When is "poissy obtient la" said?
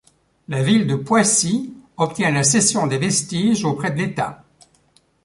0.95-2.43